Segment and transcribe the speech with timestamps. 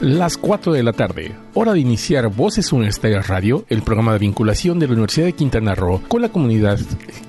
[0.00, 4.78] Las 4 de la tarde, hora de iniciar Voces Universitarias Radio, el programa de vinculación
[4.78, 6.78] de la Universidad de Quintana Roo con la comunidad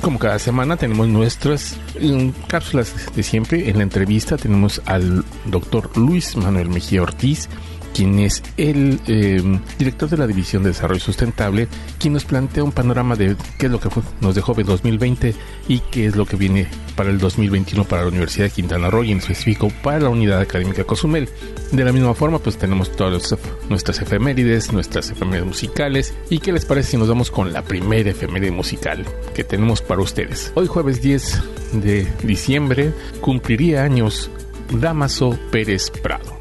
[0.02, 3.70] Como cada semana tenemos nuestras um, cápsulas de siempre.
[3.70, 7.49] En la entrevista tenemos al doctor Luis Manuel Mejía Ortiz,
[7.93, 9.41] quien es el eh,
[9.77, 13.71] director de la División de Desarrollo Sustentable, quien nos plantea un panorama de qué es
[13.71, 13.90] lo que
[14.21, 15.35] nos dejó en 2020
[15.68, 19.04] y qué es lo que viene para el 2021 para la Universidad de Quintana Roo
[19.04, 21.30] y en específico para la Unidad Académica Cozumel.
[21.71, 23.35] De la misma forma, pues tenemos todas
[23.70, 26.13] nuestras efemérides, nuestras efemérides musicales.
[26.30, 30.02] ¿Y qué les parece si nos vamos con la primera efeméride musical que tenemos para
[30.02, 30.52] ustedes?
[30.55, 31.41] Hoy jueves 10
[31.74, 34.32] de diciembre cumpliría años
[34.71, 36.38] Damaso Pérez Prado.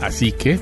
[0.00, 0.58] Así que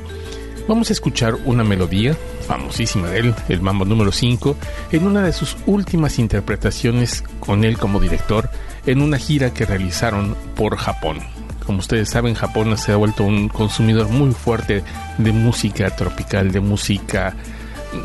[0.69, 2.17] Vamos a escuchar una melodía
[2.47, 4.57] famosísima de él, el Mambo número 5,
[4.93, 8.51] en una de sus últimas interpretaciones con él como director
[8.87, 11.19] en una gira que realizaron por Japón.
[11.67, 14.83] Como ustedes saben, Japón se ha vuelto un consumidor muy fuerte
[15.19, 17.35] de música tropical, de música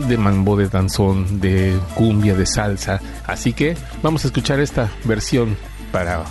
[0.08, 3.00] de mambo, de danzón, de cumbia, de salsa.
[3.26, 5.58] Así que vamos a escuchar esta versión
[5.92, 6.24] para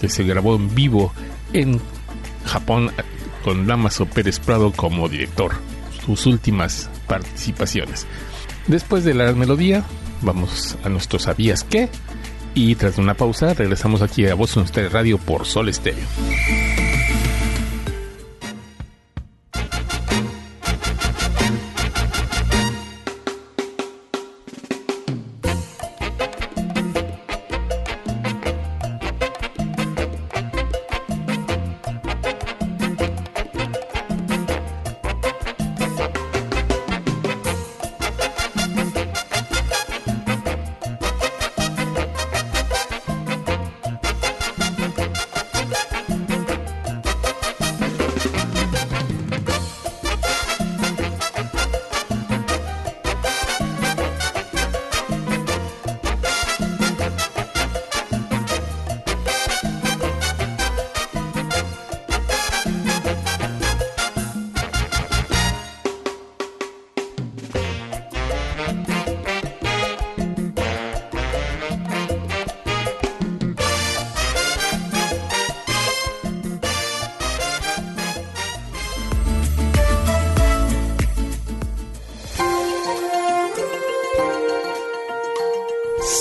[0.00, 1.12] que se grabó en vivo
[1.52, 1.80] en
[2.44, 2.90] Japón
[3.42, 5.52] con Damaso Pérez Prado como director
[6.04, 8.06] sus últimas participaciones.
[8.66, 9.84] Después de la melodía,
[10.20, 11.88] vamos a nuestro ¿Sabías qué?
[12.54, 16.04] Y tras una pausa, regresamos aquí a Voz Stereo Radio por Sol Estéreo.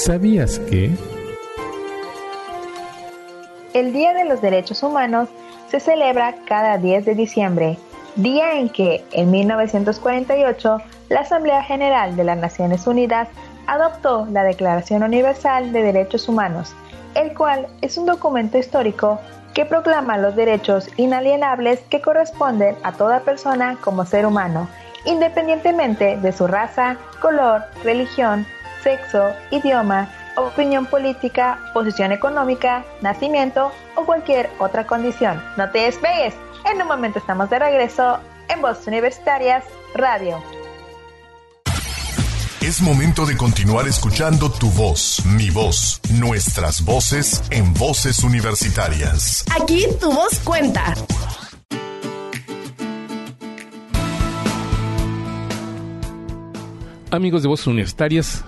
[0.03, 0.89] ¿Sabías que?
[3.75, 5.29] El Día de los Derechos Humanos
[5.69, 7.77] se celebra cada 10 de diciembre,
[8.15, 10.77] día en que, en 1948,
[11.09, 13.27] la Asamblea General de las Naciones Unidas
[13.67, 16.73] adoptó la Declaración Universal de Derechos Humanos,
[17.13, 19.19] el cual es un documento histórico
[19.53, 24.67] que proclama los derechos inalienables que corresponden a toda persona como ser humano,
[25.05, 28.47] independientemente de su raza, color, religión,
[28.83, 35.41] sexo, idioma, opinión política, posición económica, nacimiento o cualquier otra condición.
[35.57, 36.33] No te despegues.
[36.71, 39.63] En un momento estamos de regreso en Voces Universitarias
[39.95, 40.41] Radio.
[42.61, 49.43] Es momento de continuar escuchando tu voz, mi voz, nuestras voces en Voces Universitarias.
[49.59, 50.93] Aquí tu voz cuenta.
[57.09, 58.45] Amigos de Voces Universitarias,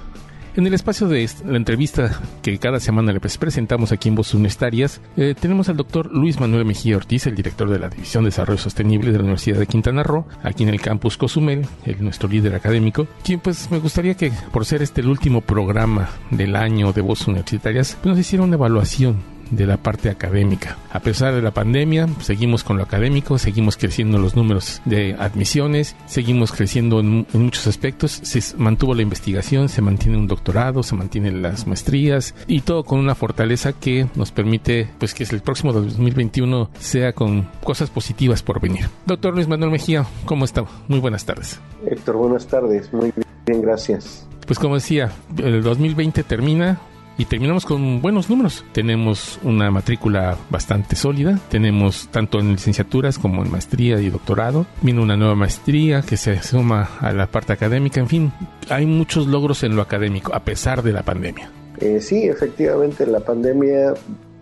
[0.56, 5.02] en el espacio de la entrevista que cada semana les presentamos aquí en Voces Universitarias,
[5.18, 8.60] eh, tenemos al doctor Luis Manuel Mejía Ortiz, el director de la División de Desarrollo
[8.60, 12.56] Sostenible de la Universidad de Quintana Roo, aquí en el campus Cozumel, el, nuestro líder
[12.56, 17.02] académico, quien pues me gustaría que por ser este el último programa del año de
[17.02, 20.78] Voces Universitarias, pues, nos hiciera una evaluación de la parte académica.
[20.92, 25.96] A pesar de la pandemia, seguimos con lo académico, seguimos creciendo los números de admisiones,
[26.06, 31.42] seguimos creciendo en, muchos aspectos, se mantuvo la investigación, se mantiene un doctorado, se mantienen
[31.42, 36.70] las maestrías y todo con una fortaleza que nos permite pues que el próximo 2021
[36.80, 38.90] sea con cosas positivas por venir.
[39.06, 40.66] Doctor Luis Manuel Mejía, ¿cómo está?
[40.88, 41.60] Muy buenas tardes.
[41.86, 43.12] Héctor, buenas tardes, muy
[43.46, 44.28] bien, gracias.
[44.46, 46.80] Pues como decía, el 2020 termina,
[47.18, 48.64] y terminamos con buenos números.
[48.72, 54.66] Tenemos una matrícula bastante sólida, tenemos tanto en licenciaturas como en maestría y doctorado.
[54.82, 58.34] Viene una nueva maestría que se suma a la parte académica, en fin,
[58.70, 61.50] hay muchos logros en lo académico a pesar de la pandemia.
[61.80, 63.94] Eh, sí, efectivamente, la pandemia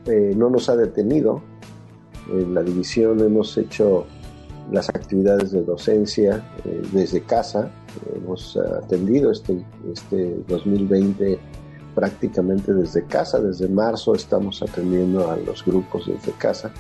[0.06, 1.42] eh, no nos ha detenido.
[2.32, 4.06] En la división hemos hecho
[4.72, 7.72] las actividades de docencia eh, desde casa.
[8.16, 9.58] Hemos atendido este,
[9.92, 11.40] este 2020
[11.94, 13.40] prácticamente desde casa.
[13.40, 16.72] Desde marzo estamos atendiendo a los grupos desde casa.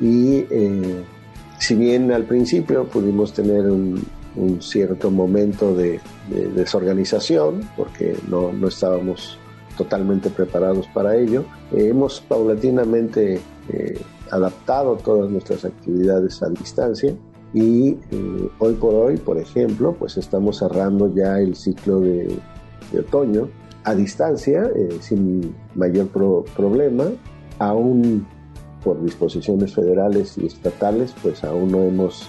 [0.00, 1.04] Y eh,
[1.58, 4.04] si bien al principio pudimos tener un,
[4.60, 6.00] cierto momento de,
[6.54, 9.38] desorganización, porque no, estábamos
[9.76, 14.00] totalmente preparados para ello, eh, hemos paulatinamente eh,
[14.30, 17.14] adaptado todas nuestras actividades a distancia
[17.52, 17.98] y
[18.58, 22.40] hoy por hoy, por ejemplo, pues estamos cerrando ya el ciclo de
[22.98, 23.50] otoño
[23.84, 27.04] a distancia, eh, sin mayor problema,
[27.58, 28.26] aún
[28.84, 32.28] por disposiciones federales y estatales, pues aún no hemos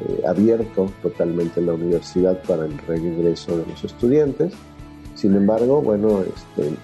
[0.00, 4.52] eh, abierto totalmente la universidad para el regreso de los estudiantes.
[5.14, 6.74] Sin embargo, bueno, este,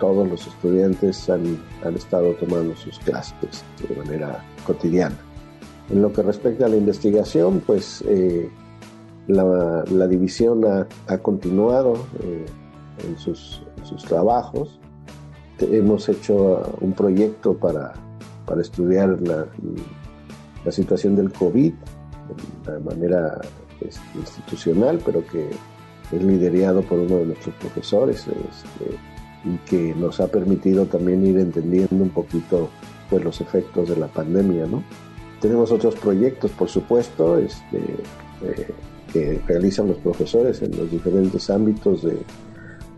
[0.00, 1.58] todos los estudiantes han,
[1.94, 5.16] estado tomando sus clases de manera cotidiana.
[5.90, 8.50] En lo que respecta a la investigación, pues eh,
[9.28, 11.94] la, división ha continuado
[13.04, 14.78] en sus, sus trabajos.
[15.58, 17.94] Hemos hecho un proyecto para,
[18.44, 19.46] para estudiar la,
[20.64, 21.72] la, situación del COVID
[22.66, 23.40] de manera
[23.80, 25.48] este, institucional, pero que
[26.12, 28.96] es liderado por uno de nuestros profesores este,
[29.44, 32.68] y que nos ha permitido también ir entendiendo un poquito
[33.08, 34.66] pues, los efectos de la pandemia.
[34.66, 34.82] ¿no?
[35.40, 37.78] Tenemos otros proyectos, por supuesto, este,
[38.42, 38.68] eh,
[39.12, 42.18] que realizan los profesores en los diferentes ámbitos de,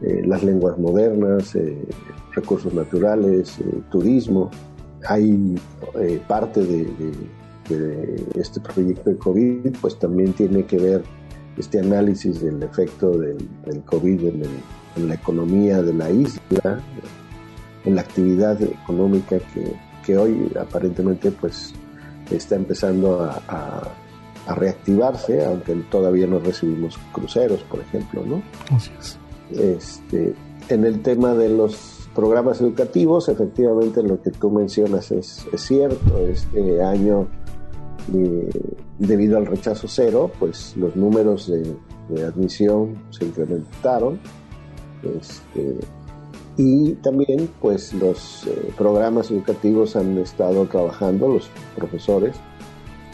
[0.01, 1.77] eh, las lenguas modernas, eh,
[2.33, 4.51] recursos naturales, eh, turismo.
[5.09, 5.57] Hay
[6.27, 6.87] parte de,
[8.35, 11.03] este proyecto de COVID, pues también tiene que ver
[11.57, 13.39] este análisis del efecto del,
[13.85, 16.81] COVID en, la economía de la isla,
[17.85, 19.39] en la actividad económica
[20.05, 21.75] que, hoy aparentemente pues
[22.31, 23.43] está empezando a,
[24.47, 28.43] a reactivarse, aunque todavía no recibimos cruceros, por ejemplo, ¿no?
[28.75, 29.19] Así es.
[29.53, 30.35] Este,
[30.69, 36.19] en el tema de los programas educativos, efectivamente lo que tú mencionas es, cierto.
[36.19, 37.29] Este año,
[38.15, 38.51] eh,
[38.99, 41.77] debido al rechazo cero, pues los números de,
[42.25, 44.19] admisión se incrementaron.
[45.03, 45.77] Este,
[46.57, 52.35] y también pues los eh, programas educativos han estado trabajando los profesores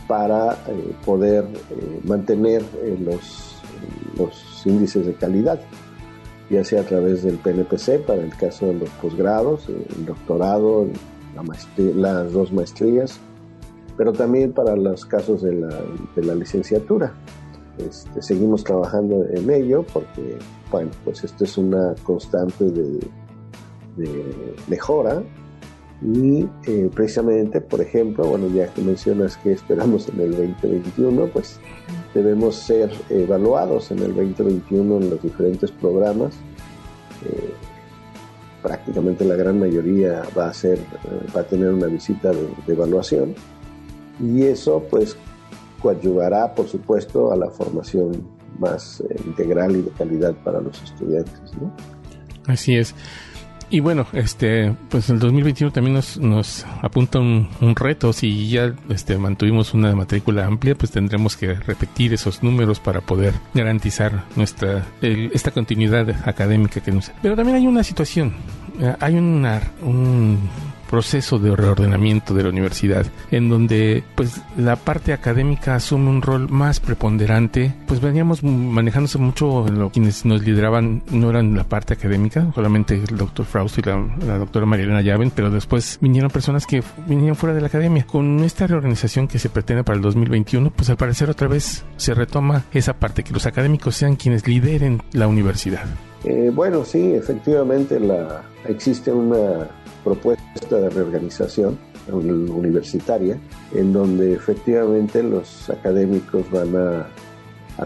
[0.08, 1.46] para eh, poder
[2.04, 2.62] mantener
[3.00, 3.56] los,
[4.16, 5.60] los índices de calidad
[6.50, 10.86] ya sea a través del PNPC para el caso de los posgrados, el doctorado,
[11.76, 13.18] las dos maestrías,
[13.96, 17.12] pero también para los casos de la, licenciatura.
[17.78, 20.38] Este, seguimos trabajando en ello porque,
[20.70, 23.00] bueno, pues esto es una constante de,
[24.68, 25.22] mejora
[26.04, 31.58] y eh, precisamente, por ejemplo, bueno, ya que mencionas que esperamos en el 2021, pues
[32.12, 36.34] debemos ser evaluados en el 2021 en los diferentes programas.
[37.24, 37.54] Eh,
[38.62, 43.34] prácticamente la gran mayoría va a, ser, eh, va a tener una visita de, evaluación
[44.18, 45.16] y eso pues
[45.82, 48.26] coadyuvará por supuesto a la formación
[48.58, 51.40] más eh, integral y de calidad para los estudiantes.
[52.46, 52.94] Así es.
[53.70, 58.12] Y bueno, este, pues el 2021 también nos, nos apunta un, reto.
[58.12, 63.34] Si ya este, mantuvimos una matrícula amplia, pues tendremos que repetir esos números para poder
[63.52, 67.10] garantizar nuestra esta continuidad académica que nos.
[67.22, 68.34] Pero también hay una situación,
[68.80, 70.38] eh, hay una, un
[70.94, 76.48] proceso de reordenamiento de la universidad, en donde pues la parte académica asume un rol
[76.48, 82.46] más preponderante, pues veníamos manejándose mucho lo, quienes nos lideraban no eran la parte académica,
[82.54, 87.34] solamente el doctor Frausto y la, doctora Marielena Llaven, pero después vinieron personas que vinieron
[87.34, 88.06] fuera de la academia.
[88.06, 92.14] Con esta reorganización que se pretende para el 2021, pues al parecer otra vez se
[92.14, 95.86] retoma esa parte, que los académicos sean quienes lideren la universidad.
[96.22, 99.68] Eh, bueno, sí, efectivamente la, existe una
[100.04, 101.78] propuesta de reorganización
[102.12, 103.38] universitaria,
[103.74, 107.06] en donde efectivamente los académicos van a,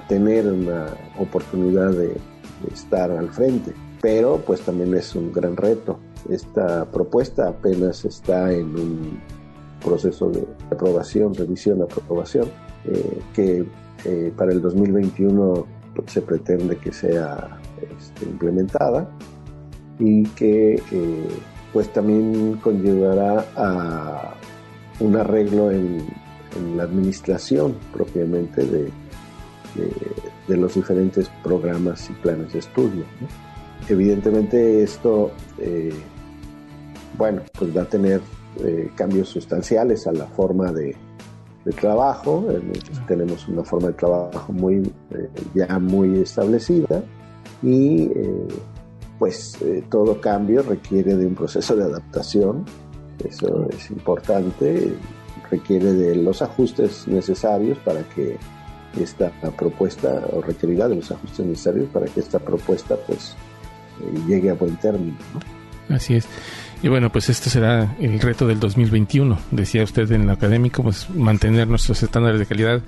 [0.07, 0.87] tener una
[1.19, 2.17] oportunidad de,
[2.75, 3.73] estar al frente,
[4.03, 6.01] pero pues también es un gran reto.
[6.29, 9.21] Esta propuesta apenas está en un
[9.83, 12.49] proceso de aprobación, revisión, aprobación,
[12.85, 13.65] eh, que
[14.05, 15.67] eh, para el 2021
[16.07, 17.61] se pretende que sea
[17.97, 19.09] este, implementada
[19.99, 21.29] y que eh,
[21.73, 24.35] pues también conllevará a
[25.01, 26.07] un arreglo en,
[26.77, 28.91] la administración propiamente de,
[30.49, 33.05] de, los diferentes programas y planes de estudio.
[33.89, 35.93] Evidentemente esto, eh,
[37.17, 38.21] bueno, pues va a tener
[38.65, 40.97] eh, cambios sustanciales a la forma de,
[41.81, 42.47] trabajo.
[43.07, 44.91] tenemos una forma de trabajo muy
[45.55, 47.03] ya muy establecida
[47.63, 48.11] y
[49.19, 52.65] pues eh, todo cambio requiere de un proceso de adaptación,
[53.25, 54.95] eso es importante,
[55.51, 58.37] requiere de los ajustes necesarios para que
[59.01, 63.35] esta propuesta, o requerirá de los ajustes necesarios para que esta propuesta pues
[64.01, 65.17] eh, llegue a buen término.
[65.89, 66.27] Así es.
[66.83, 71.11] Y bueno, pues este será el reto del 2021, decía usted en el académico, pues
[71.11, 72.83] mantener nuestros estándares de calidad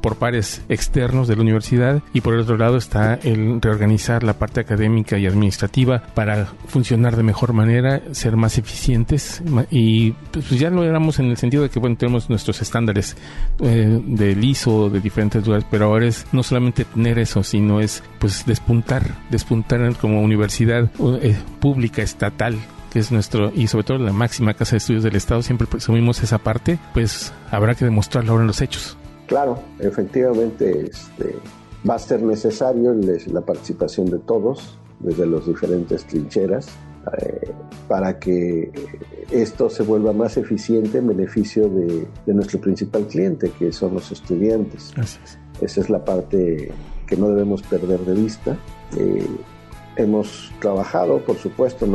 [0.00, 4.34] por pares externos de la universidad y por el otro lado está el reorganizar la
[4.34, 10.60] parte académica y administrativa para funcionar de mejor manera, ser más eficientes y pues, pues
[10.60, 13.16] ya lo éramos en el sentido de que bueno, tenemos nuestros estándares
[13.60, 18.02] eh, del ISO de diferentes lugares, pero ahora es no solamente tener eso, sino es
[18.18, 20.90] pues despuntar, despuntar como universidad
[21.22, 22.56] eh, pública estatal
[22.94, 26.22] que es nuestro, y sobre todo la máxima casa de estudios del Estado, siempre presumimos
[26.22, 28.96] esa parte, pues habrá que demostrarlo ahora en los hechos.
[29.26, 31.34] Claro, efectivamente este,
[31.88, 32.94] va a ser necesario
[33.32, 36.68] la participación de todos, desde las diferentes trincheras,
[37.20, 37.50] eh,
[37.88, 38.70] para que
[39.32, 44.92] esto se vuelva más eficiente en beneficio de, nuestro principal cliente, que son los estudiantes.
[45.60, 46.70] Esa es la parte
[47.08, 48.56] que no debemos perder de vista.
[48.96, 49.26] Eh,
[49.96, 51.86] hemos trabajado, por supuesto,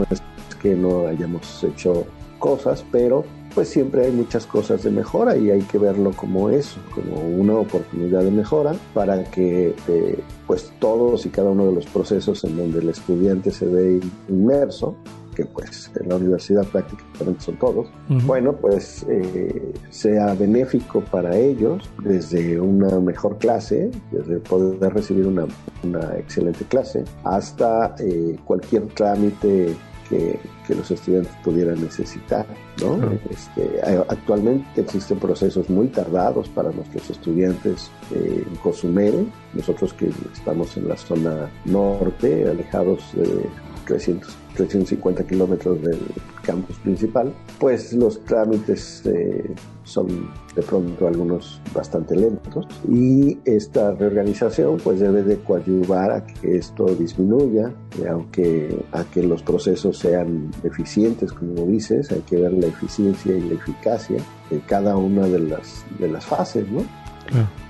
[0.62, 2.06] que no hayamos hecho
[2.40, 3.24] cosas, pero
[3.54, 7.56] pues siempre hay muchas cosas de mejora y hay que verlo como eso, como una
[7.56, 12.58] oportunidad de mejora para que eh, pues todos y cada uno de los procesos en
[12.58, 14.96] donde el estudiante se ve inmerso
[15.36, 17.88] que pues en la universidad prácticamente son todos,
[18.26, 25.46] bueno, pues eh, sea benéfico para ellos desde una mejor clase, desde poder recibir una,
[25.84, 29.78] una excelente clase, hasta eh, cualquier trámite
[30.10, 30.40] que,
[30.70, 32.46] los estudiantes pudieran necesitar.
[32.80, 33.00] ¿no?
[33.30, 40.78] Este, actualmente existen procesos muy tardados para nuestros estudiantes eh, en Cozumel, nosotros que estamos
[40.78, 43.50] en la zona norte, alejados de
[43.90, 46.00] 300 350 kilómetros del
[46.44, 54.78] campus principal, pues los trámites eh, son de pronto algunos bastante lentos y esta reorganización
[54.84, 60.52] pues debe de coadyuvar a que esto disminuya, eh, aunque a que los procesos sean
[60.64, 64.18] eficientes, como dices, hay que ver la eficiencia y la eficacia
[64.50, 66.84] de cada una de las, de las fases, ¿no?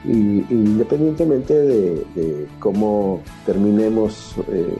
[0.05, 4.73] Y, independientemente de, cómo terminemos eh,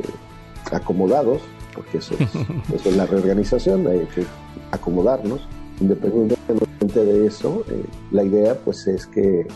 [0.72, 1.42] acomodados,
[1.74, 2.16] porque eso
[2.74, 4.24] es, la reorganización, hay que
[4.72, 5.42] acomodarnos.
[5.80, 9.48] Independientemente de eso, eh, la idea pues es que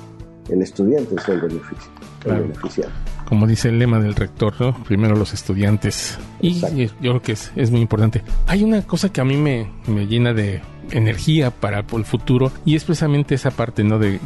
[0.50, 1.92] el estudiante sea el, beneficio,
[2.26, 2.94] beneficiario.
[3.28, 4.84] Como dice el lema del rector, ¿no?
[4.84, 6.18] Primero los estudiantes.
[6.42, 8.22] Y yo creo que es, es, muy importante.
[8.48, 10.62] Hay una cosa que a mí me, me llena de,
[10.92, 14.00] energía para el futuro y es precisamente esa parte ¿no?
[14.00, 14.20] de,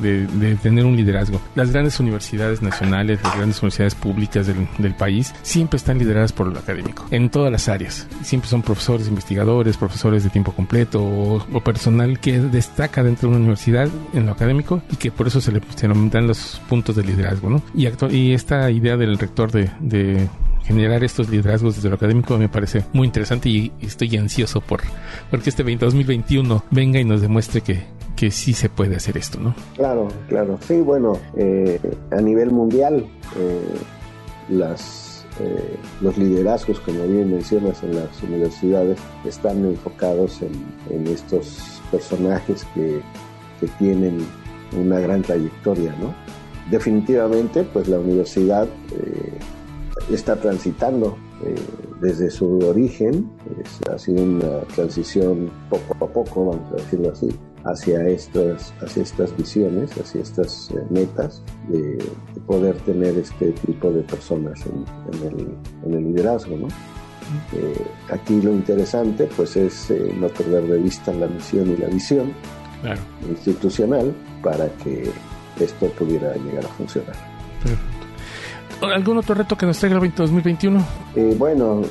[0.62, 1.42] tener un liderazgo.
[1.56, 6.58] Las grandes universidades nacionales, las grandes universidades públicas del, país siempre están lideradas por lo
[6.58, 8.08] académico, en todas las áreas.
[8.24, 13.40] Siempre son profesores, investigadores, profesores de tiempo completo o, personal que destaca dentro de una
[13.40, 17.04] universidad en lo académico y que por eso se le, se dan los puntos de
[17.04, 17.50] liderazgo.
[17.50, 17.62] ¿no?
[17.76, 20.28] Y, y esta idea del rector de, de
[20.68, 24.82] generar estos liderazgos desde lo académico me parece muy interesante y estoy ansioso por
[25.32, 27.84] porque este 2021 venga y nos demuestre que,
[28.18, 29.56] que sí se puede hacer esto, ¿no?
[29.76, 30.60] Claro, claro.
[30.68, 31.80] Sí, bueno, eh,
[32.12, 33.08] a nivel mundial,
[33.38, 33.60] eh,
[34.50, 40.52] las, eh, los liderazgos, como bien mencionas, en las universidades están enfocados en,
[40.90, 43.02] en estos personajes que,
[43.62, 44.18] que tienen
[44.78, 46.14] una gran trayectoria, ¿no?
[46.70, 48.68] Definitivamente, pues la universidad
[50.12, 51.56] está transitando eh,
[52.02, 53.30] desde su origen,
[53.92, 57.30] ha sido una transición poco a poco, vamos a decirlo así,
[57.68, 61.98] hacia estas, hacia estas visiones, hacia estas eh, metas de,
[62.46, 66.56] poder tener este tipo de personas en, el, liderazgo.
[66.56, 66.68] ¿no?
[67.54, 71.88] Eh, aquí lo interesante pues es eh, no perder de vista la misión y la
[71.88, 72.34] visión
[73.28, 75.10] institucional para que
[75.60, 77.16] esto pudiera llegar a funcionar.
[78.82, 80.86] ¿Algún otro reto que nos traiga el 2021?
[81.16, 81.82] Eh, bueno,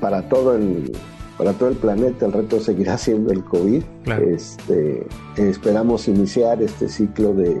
[0.00, 0.92] para todo el
[1.36, 3.82] para todo el planeta el reto seguirá siendo el COVID.
[4.28, 7.60] Este, esperamos iniciar este ciclo de,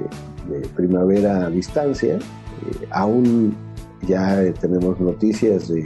[0.76, 2.18] primavera a distancia.
[2.90, 3.56] aún
[4.06, 5.84] ya tenemos noticias de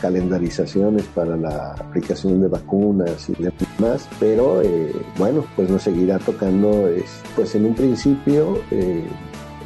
[0.00, 6.88] calendarizaciones para la aplicación de vacunas y demás, pero eh, bueno, pues nos seguirá tocando,
[7.36, 9.04] pues en un principio, eh,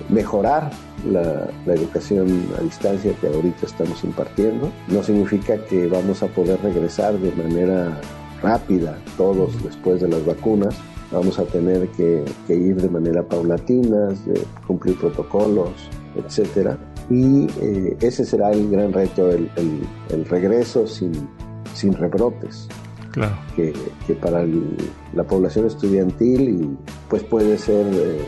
[0.08, 0.70] mejorar
[1.08, 4.70] la, educación a distancia que ahorita estamos impartiendo.
[4.88, 8.00] No significa que vamos a poder regresar de manera
[8.42, 10.76] rápida todos después de las vacunas.
[11.10, 15.72] Vamos a tener que, que ir de manera paulatina, de cumplir protocolos,
[16.16, 16.78] etcétera
[17.10, 21.12] y eh, ese será el gran reto, el, regreso sin,
[21.74, 22.68] sin rebrotes.
[23.12, 23.36] Claro.
[23.54, 23.72] Que,
[24.20, 24.44] para
[25.14, 26.76] la población estudiantil
[27.08, 28.24] pues puede ser eh,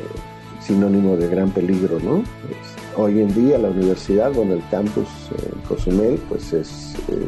[0.66, 2.23] sinónimo de gran peligro, ¿no?
[2.96, 7.26] hoy en día la universidad, bueno, el campus en Cozumel, pues es eh,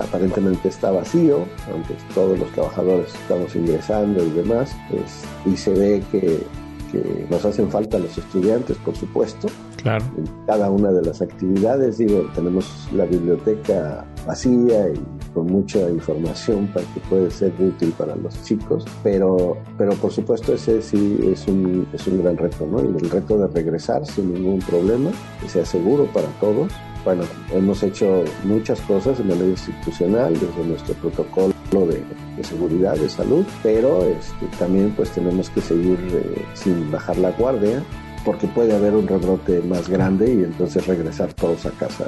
[0.00, 4.76] aparentemente está vacío, aunque todos los trabajadores estamos ingresando y demás,
[5.46, 6.42] y se ve que
[6.90, 9.48] que nos hacen falta los estudiantes, por supuesto.
[9.76, 10.04] Claro.
[10.16, 16.66] En cada una de las actividades, digo, tenemos la biblioteca vacía y con mucha información
[16.68, 21.46] para que puede ser útil para los chicos, pero, pero por supuesto ese sí es
[21.46, 22.80] un, es un gran reto, ¿no?
[22.80, 26.72] Y el reto de regresar sin ningún problema, que sea seguro para todos.
[27.04, 32.02] Bueno, hemos hecho muchas cosas en la ley institucional, desde nuestro protocolo de,
[32.42, 37.82] seguridad, de salud, pero este, también pues tenemos que seguir eh, sin bajar la guardia
[38.24, 42.06] porque puede haber un rebrote más grande y entonces regresar todos a casa.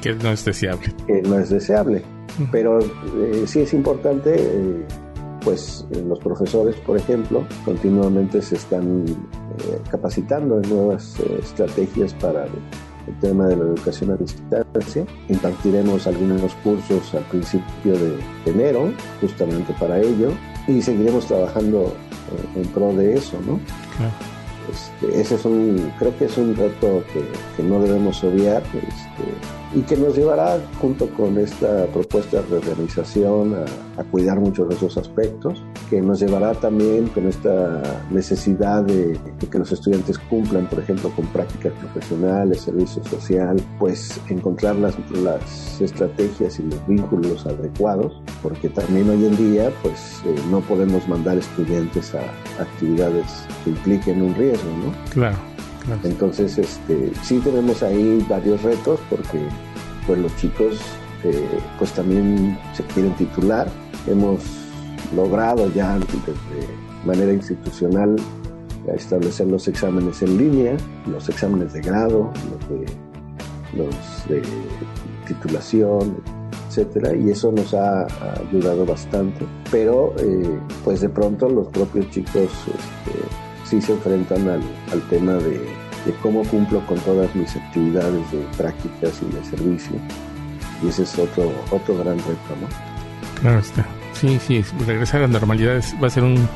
[0.00, 0.92] Que no es deseable.
[1.06, 2.02] Que no es deseable.
[2.50, 4.84] Pero eh, sí es importante, eh,
[5.42, 9.04] pues los profesores, por ejemplo, continuamente se están
[9.90, 12.46] capacitando en nuevas estrategias para
[13.06, 15.04] el tema de la educación a distancia.
[15.28, 20.30] Impartiremos algunos cursos al principio de enero, justamente para ello,
[20.66, 23.60] y seguiremos trabajando eh, en pro de eso, ¿no?
[24.72, 27.22] Este, ese es un, creo que es un reto que,
[27.56, 28.62] que no debemos obviar.
[28.62, 29.24] Este,
[29.74, 34.96] y que nos llevará junto con esta propuesta de reorganización a, cuidar muchos de esos
[34.96, 39.18] aspectos, que nos llevará también con esta necesidad de,
[39.50, 45.80] que los estudiantes cumplan, por ejemplo, con prácticas profesionales, servicio social, pues encontrar las, las
[45.80, 51.38] estrategias y los vínculos adecuados, porque también hoy en día pues eh, no podemos mandar
[51.38, 52.22] estudiantes a
[52.60, 55.12] actividades que impliquen un riesgo, ¿no?
[55.12, 55.53] Claro.
[56.02, 59.46] Entonces, este, sí tenemos ahí varios retos porque
[60.06, 60.80] pues los chicos
[61.24, 63.68] eh, pues también se quieren titular.
[64.06, 64.42] Hemos
[65.14, 66.06] logrado ya de
[67.04, 68.16] manera institucional
[68.92, 72.30] establecer los exámenes en línea, los exámenes de grado,
[73.74, 74.42] los de,
[75.26, 76.16] titulación,
[76.68, 78.06] etcétera, y eso nos ha,
[78.48, 79.46] ayudado bastante.
[79.70, 84.62] Pero eh, pues de pronto los propios chicos este, sí se enfrentan al,
[85.10, 85.60] tema de,
[86.22, 89.96] cómo cumplo con todas mis actividades de prácticas y de servicio.
[90.82, 93.40] Y ese es otro, otro gran reto, ¿no?
[93.40, 93.86] Claro está.
[94.12, 96.48] Sí, sí, regresar a la normalidad va a ser un,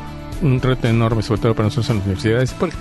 [0.61, 2.77] reto enorme, sobre todo para nosotros en las universidades, porque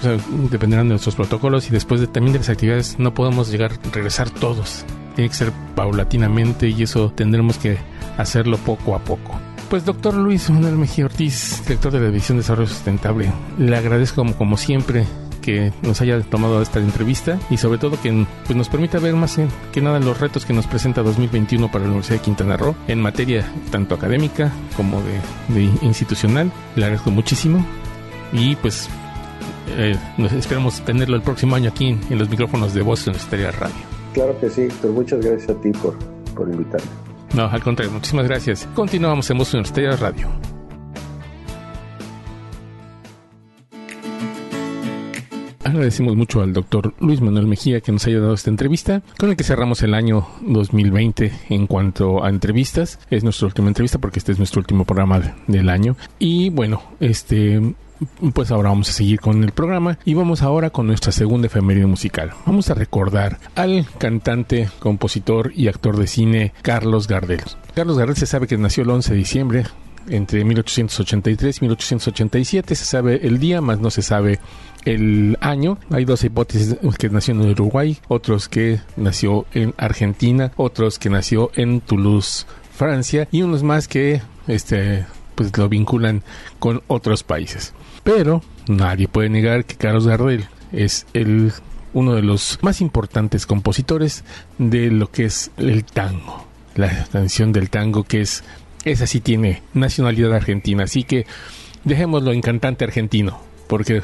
[0.52, 3.90] dependerán de nuestros protocolos y después de, también de las actividades no podemos llegar a
[3.92, 4.86] regresar todos.
[5.16, 7.78] Tiene que ser paulatinamente y eso tendremos que
[8.18, 9.40] hacerlo poco a poco.
[9.70, 14.26] Pues doctor Luis Manuel Mejía Ortiz, director de la División de Desarrollo Sustentable, le agradezco
[14.38, 15.04] como, siempre
[15.42, 19.38] que nos haya tomado esta entrevista y sobre todo que pues, nos permita ver más
[19.74, 23.02] que nada los retos que nos presenta 2021 para la Universidad de Quintana Roo en
[23.02, 25.02] materia tanto académica como
[25.50, 26.50] de, institucional.
[26.78, 27.66] Le agradezco muchísimo
[28.32, 28.88] y pues
[29.76, 29.98] eh,
[30.38, 33.76] esperamos tenerlo el próximo año aquí en, los micrófonos de Voz Universitaria Radio.
[34.14, 34.92] Claro que sí, Héctor.
[34.92, 35.98] Muchas gracias a ti por,
[36.36, 37.07] por invitarme.
[37.34, 38.68] No, al contrario, muchísimas gracias.
[38.74, 40.28] Continuamos en Voz Universitaria Radio.
[45.68, 49.36] Agradecemos mucho al doctor Luis Manuel Mejía que nos haya dado esta entrevista, con el
[49.36, 53.00] que cerramos el año 2020 en cuanto a entrevistas.
[53.10, 55.98] Es nuestra última entrevista porque este es nuestro último programa del año.
[56.20, 57.76] Y bueno, este
[58.34, 61.86] pues ahora vamos a seguir con el programa y vamos ahora con nuestra segunda efeméride
[61.86, 62.32] musical.
[62.46, 67.44] Vamos a recordar al cantante, compositor y actor de cine Carlos Gardel.
[67.76, 69.66] Carlos Gardel se sabe que nació el 11 de diciembre
[70.10, 72.76] entre 1883 y 1887.
[72.76, 74.40] Se sabe el día, más no se sabe
[74.86, 75.78] el año.
[75.92, 81.52] Hay dos hipótesis que nació en Uruguay, otros que nació en Argentina, otros que nació
[81.56, 85.06] en Toulouse, Francia y unos más que este
[85.36, 86.24] pues lo vinculan
[86.58, 87.74] con otros países.
[88.08, 91.52] Pero nadie puede negar que Carlos Gardel es el
[91.92, 94.24] uno de los más importantes compositores
[94.58, 96.48] de lo que es el tango.
[96.76, 98.46] La canción del tango que es
[98.86, 101.26] esa sí tiene nacionalidad argentina, así que
[101.84, 104.02] dejémoslo en cantante argentino, porque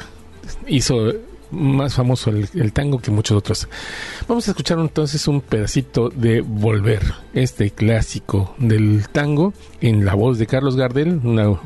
[0.66, 1.10] hizo
[1.54, 3.68] más famoso el, tango que muchos otros.
[4.28, 10.38] Vamos a escuchar entonces un pedacito de Volver, este clásico del tango, en la voz
[10.38, 11.58] de Carlos Gardel, una,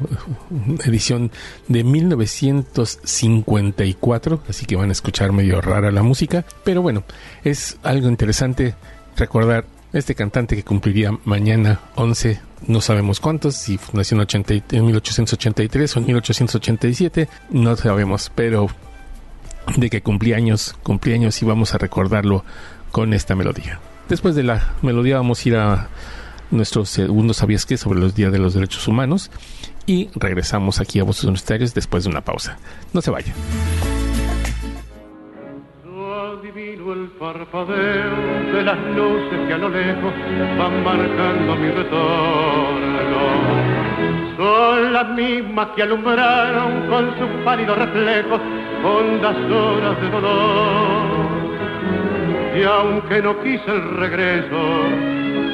[0.85, 1.31] edición
[1.67, 7.03] de 1954, así que van a escuchar medio rara la música, pero bueno,
[7.45, 8.75] es algo interesante
[9.17, 15.97] recordar este cantante que cumpliría mañana 11, no sabemos cuántos, si nació en, en 1883
[15.97, 18.69] o en 1887, no sabemos, pero
[19.77, 22.45] de que cumplía años, cumplía años y vamos a recordarlo
[22.91, 23.81] con esta melodía.
[24.09, 25.89] Después de la melodía vamos a ir a
[26.51, 29.31] nuestro segundo sabías qué sobre los días de los derechos humanos
[29.87, 32.59] y regresamos aquí a Voces Universitarios después de una pausa.
[32.93, 33.35] No se vayan.
[36.89, 40.13] El parpadeo de las luces que a lo lejos
[40.59, 42.89] van marcando mi retorno
[44.39, 48.41] son las mismas que alumbraron con sus pálidos reflejos
[48.85, 51.29] hondas horas de dolor.
[52.57, 54.61] Y aunque no quise el regreso,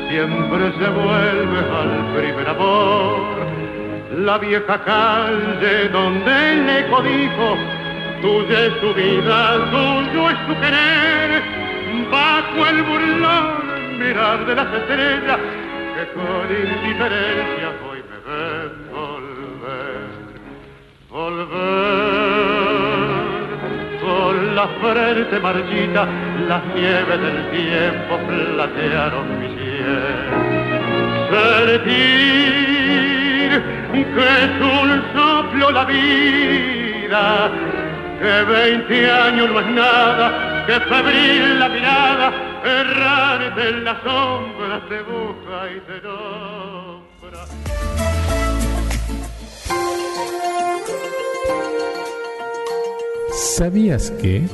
[0.08, 3.34] siempre se vuelve al primer amor.
[4.18, 7.56] La vieja calle donde el eco dijo,
[8.22, 11.42] tuya es tu vida, tuyo es tu querer,
[12.10, 15.38] bajo el burlón mirar de las estrellas
[15.94, 20.02] que con indiferencia hoy me ven volver,
[21.10, 22.03] volver con
[24.64, 26.08] la frente marchita,
[26.48, 30.36] las nieves del tiempo platearon mi cielo.
[31.66, 32.34] Sentir
[34.14, 37.50] que es un soplo la vida,
[38.20, 42.32] que veinte años no es nada, que febril la mirada,
[42.64, 47.42] errar de las sombras te busca y te nombra.
[53.34, 54.48] ¿Sabías que?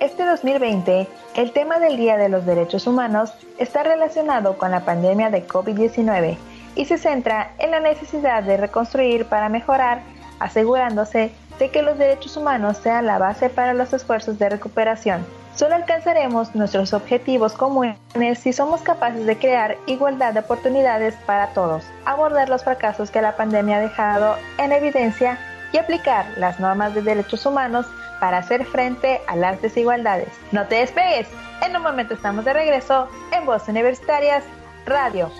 [0.00, 5.30] Este 2020, el tema del Día de los Derechos Humanos está relacionado con la pandemia
[5.30, 6.36] de COVID-19
[6.76, 10.02] y se centra en la necesidad de reconstruir para mejorar,
[10.40, 15.24] asegurándose de que los derechos humanos sean la base para los esfuerzos de recuperación.
[15.54, 17.98] Solo alcanzaremos nuestros objetivos comunes
[18.38, 23.36] si somos capaces de crear igualdad de oportunidades para todos, abordar los fracasos que la
[23.36, 25.38] pandemia ha dejado en evidencia
[25.72, 27.86] y aplicar las normas de derechos humanos
[28.20, 30.28] para hacer frente a las desigualdades.
[30.52, 31.26] No te despegues,
[31.66, 34.44] en un momento estamos de regreso en Voz Universitarias
[34.86, 35.30] Radio.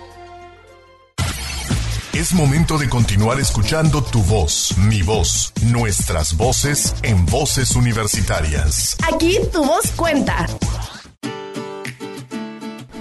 [2.13, 8.97] Es momento de continuar escuchando tu voz, mi voz, nuestras voces en voces universitarias.
[9.13, 10.45] Aquí tu voz cuenta.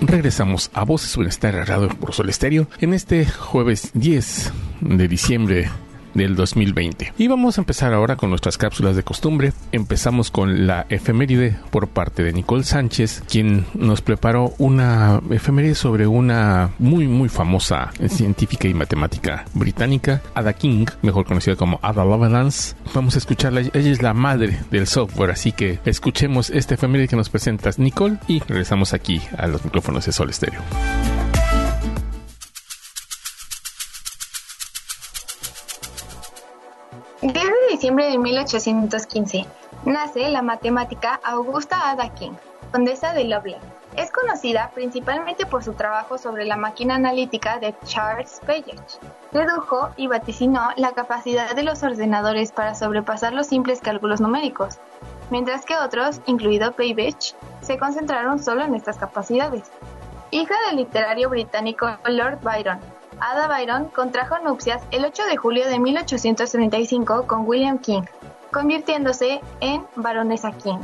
[0.00, 5.70] Regresamos a Voces Universitarias Radio por Sol Estéreo en este jueves 10 de diciembre
[6.14, 7.14] del 2020.
[7.18, 9.52] Y vamos a empezar ahora con nuestras cápsulas de costumbre.
[9.72, 16.06] Empezamos con la efeméride por parte de Nicole Sánchez, quien nos preparó una efeméride sobre
[16.06, 22.74] una muy muy famosa científica y matemática británica, Ada King, mejor conocida como Ada Lovelace.
[22.94, 27.16] Vamos a escucharla, ella es la madre del software, así que escuchemos esta efeméride que
[27.16, 30.60] nos presentas Nicole y regresamos aquí a los micrófonos de Sol Estéreo.
[37.22, 39.44] 10 de diciembre de 1815
[39.84, 42.32] nace la matemática Augusta Ada King,
[42.72, 43.62] condesa de Loveland.
[43.94, 49.00] Es conocida principalmente por su trabajo sobre la máquina analítica de Charles Babbage.
[49.32, 54.78] Redujo y vaticinó la capacidad de los ordenadores para sobrepasar los simples cálculos numéricos,
[55.28, 59.70] mientras que otros, incluido Babbage, se concentraron solo en estas capacidades.
[60.30, 62.80] Hija del literario británico Lord Byron,
[63.20, 68.02] Ada Byron contrajo nupcias el 8 de julio de 1835 con William King,
[68.50, 70.78] convirtiéndose en baronesa King.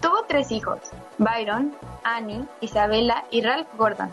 [0.00, 0.80] Tuvo tres hijos,
[1.18, 4.10] Byron, Annie, Isabella y Ralph Gordon.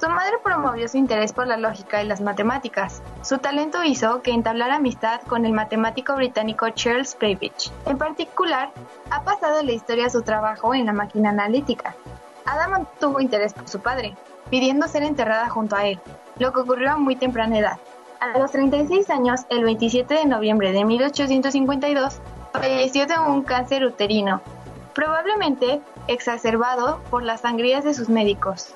[0.00, 3.02] Su madre promovió su interés por la lógica y las matemáticas.
[3.22, 7.70] Su talento hizo que entablara amistad con el matemático británico Charles Babbage.
[7.84, 8.70] En particular,
[9.10, 11.94] ha pasado la historia su trabajo en la máquina analítica.
[12.46, 14.16] Ada mantuvo interés por su padre,
[14.50, 16.00] pidiendo ser enterrada junto a él,
[16.38, 17.78] lo que ocurrió a muy temprana edad.
[18.20, 22.20] A los 36 años, el 27 de noviembre de 1852,
[22.52, 24.40] falleció de un cáncer uterino,
[24.94, 28.74] probablemente exacerbado por las sangrías de sus médicos.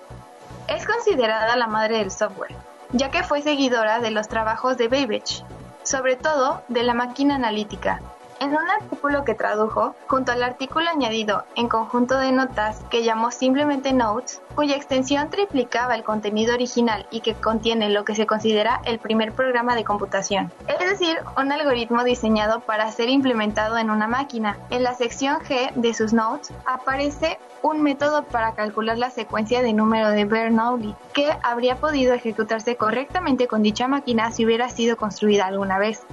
[0.67, 2.55] Es considerada la madre del software,
[2.93, 5.45] ya que fue seguidora de los trabajos de Babbage,
[5.83, 8.03] sobre todo de la máquina analítica,
[8.41, 13.31] en un artículo que tradujo, junto al artículo añadido en conjunto de notas que llamó
[13.31, 18.81] simplemente Notes, cuya extensión triplicaba el contenido original y que contiene lo que se considera
[18.85, 24.09] el primer programa de computación, es decir, un algoritmo diseñado para ser implementado en una
[24.09, 24.59] máquina.
[24.71, 29.73] En la sección G de sus notes aparece un método para calcular la secuencia de
[29.73, 35.47] número de Bernoulli, que habría podido ejecutarse correctamente con dicha máquina si hubiera sido construida
[35.47, 36.05] alguna vez.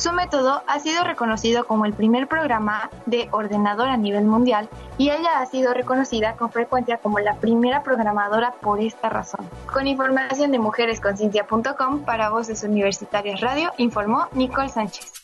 [0.00, 5.10] Su método ha sido reconocido como el primer programa de ordenador a nivel mundial y
[5.10, 9.46] ella ha sido reconocida con frecuencia como la primera programadora por esta razón.
[9.70, 15.19] Con información de mujeresconciencia.com para Voces Universitarias Radio, informó Nicole Sánchez.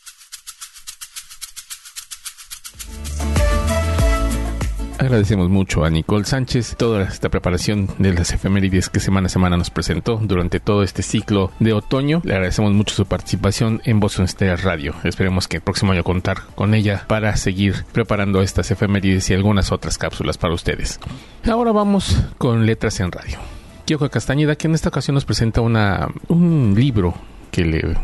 [4.99, 9.55] Agradecemos mucho a Nicole Sánchez toda esta preparación de las efemérides que semana a semana
[9.55, 12.21] nos presentó durante todo este ciclo de otoño.
[12.23, 14.95] Le agradecemos mucho su participación en Boston Stereo Radio.
[15.03, 19.71] Esperemos que el próximo año contar con ella para seguir preparando estas efemérides y algunas
[19.71, 20.99] otras cápsulas para ustedes.
[21.47, 23.37] Ahora vamos con Letras en Radio.
[23.85, 27.13] Kyoko Castañeda, que en esta ocasión nos presenta una, un libro
[27.51, 27.97] que le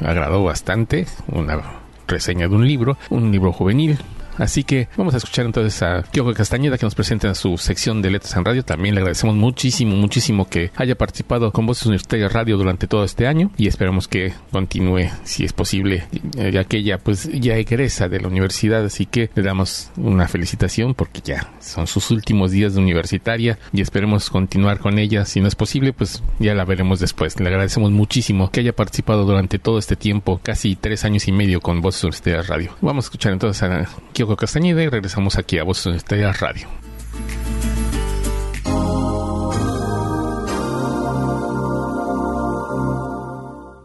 [0.00, 1.60] agradó bastante, una
[2.08, 3.98] reseña de un libro, un libro juvenil
[4.40, 8.00] Así que vamos a escuchar entonces a Kyoko Castañeda que nos presenta en su sección
[8.00, 8.64] de Letras en Radio.
[8.64, 13.26] También le agradecemos muchísimo, muchísimo que haya participado con Voces Universitarias Radio durante todo este
[13.26, 16.04] año y esperamos que continúe si es posible,
[16.52, 20.94] ya que ella pues ya egresa de la universidad, así que le damos una felicitación
[20.94, 25.26] porque ya son sus últimos días de universitaria y esperemos continuar con ella.
[25.26, 27.38] Si no es posible, pues ya la veremos después.
[27.38, 31.60] Le agradecemos muchísimo que haya participado durante todo este tiempo, casi tres años y medio
[31.60, 32.74] con Voces Universitarias Radio.
[32.80, 36.68] Vamos a escuchar entonces a Kyoko Castañeda y regresamos aquí a Voz Estrella Radio.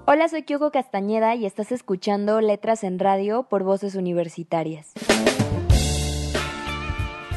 [0.07, 4.93] Hola, soy Kyoko Castañeda y estás escuchando Letras en Radio por Voces Universitarias.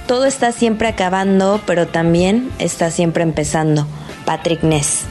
[0.07, 3.87] Todo está siempre acabando, pero también está siempre empezando.
[4.25, 5.07] Patrick Ness.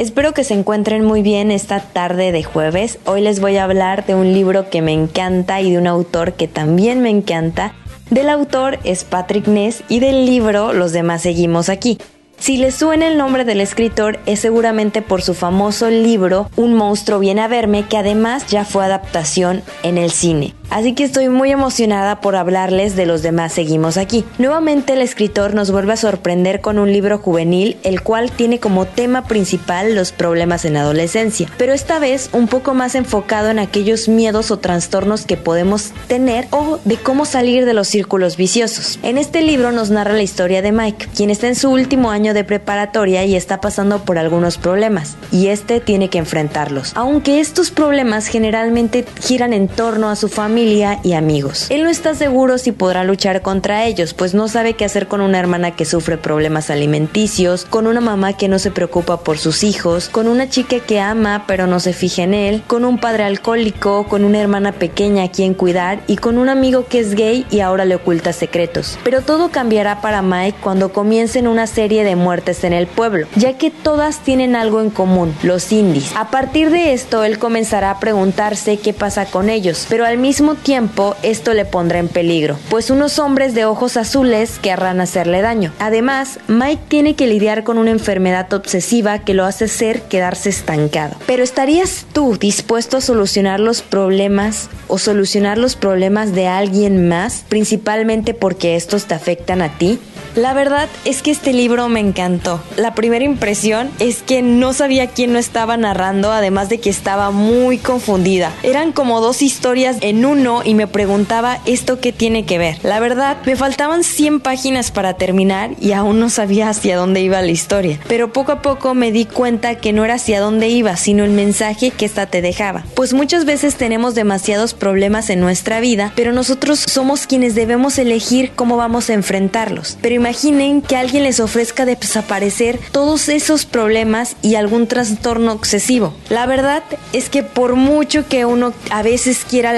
[0.00, 2.98] Espero que se encuentren muy bien esta tarde de jueves.
[3.04, 6.32] Hoy les voy a hablar de un libro que me encanta y de un autor
[6.32, 7.74] que también me encanta.
[8.08, 11.98] Del autor es Patrick Ness y del libro Los demás seguimos aquí.
[12.38, 17.18] Si les suena el nombre del escritor es seguramente por su famoso libro Un monstruo
[17.18, 20.54] viene a verme que además ya fue adaptación en el cine.
[20.70, 24.24] Así que estoy muy emocionada por hablarles de los demás seguimos aquí.
[24.38, 28.86] Nuevamente el escritor nos vuelve a sorprender con un libro juvenil el cual tiene como
[28.86, 34.08] tema principal los problemas en adolescencia, pero esta vez un poco más enfocado en aquellos
[34.08, 39.00] miedos o trastornos que podemos tener o de cómo salir de los círculos viciosos.
[39.02, 42.32] En este libro nos narra la historia de Mike, quien está en su último año
[42.32, 46.92] de preparatoria y está pasando por algunos problemas, y este tiene que enfrentarlos.
[46.94, 51.66] Aunque estos problemas generalmente giran en torno a su familia, y amigos.
[51.70, 55.22] Él no está seguro si podrá luchar contra ellos, pues no sabe qué hacer con
[55.22, 59.64] una hermana que sufre problemas alimenticios, con una mamá que no se preocupa por sus
[59.64, 63.24] hijos, con una chica que ama pero no se fija en él, con un padre
[63.24, 67.46] alcohólico, con una hermana pequeña a quien cuidar y con un amigo que es gay
[67.50, 68.98] y ahora le oculta secretos.
[69.02, 73.56] Pero todo cambiará para Mike cuando comiencen una serie de muertes en el pueblo, ya
[73.56, 76.12] que todas tienen algo en común, los indies.
[76.16, 80.49] A partir de esto, él comenzará a preguntarse qué pasa con ellos, pero al mismo
[80.54, 85.72] tiempo esto le pondrá en peligro, pues unos hombres de ojos azules querrán hacerle daño.
[85.78, 91.16] Además, Mike tiene que lidiar con una enfermedad obsesiva que lo hace ser quedarse estancado.
[91.26, 97.44] Pero ¿estarías tú dispuesto a solucionar los problemas o solucionar los problemas de alguien más,
[97.48, 99.98] principalmente porque estos te afectan a ti?
[100.36, 102.62] La verdad es que este libro me encantó.
[102.76, 107.32] La primera impresión es que no sabía quién lo estaba narrando, además de que estaba
[107.32, 108.52] muy confundida.
[108.62, 112.78] Eran como dos historias en uno y me preguntaba esto qué tiene que ver.
[112.82, 117.42] La verdad, me faltaban 100 páginas para terminar y aún no sabía hacia dónde iba
[117.42, 118.00] la historia.
[118.08, 121.30] Pero poco a poco me di cuenta que no era hacia dónde iba, sino el
[121.30, 122.84] mensaje que esta te dejaba.
[122.94, 128.52] Pues muchas veces tenemos demasiados problemas en nuestra vida, pero nosotros somos quienes debemos elegir
[128.56, 129.98] cómo vamos a enfrentarlos.
[130.00, 136.14] Pero imaginen que alguien les ofrezca desaparecer todos esos problemas y algún trastorno excesivo.
[136.30, 139.74] La verdad es que por mucho que uno a veces quiera